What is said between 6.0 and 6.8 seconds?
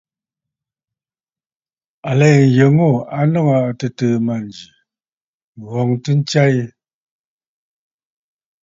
ntsya yi.